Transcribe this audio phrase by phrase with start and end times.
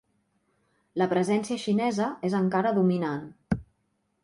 [1.01, 3.23] La presència xinesa és encara dominant.